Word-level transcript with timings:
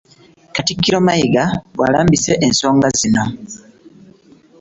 Katikkiro 0.55 0.97
Mayiga 1.07 1.45
bw'alambise 1.75 2.33
ensonga 2.45 2.87
zino. 2.99 3.23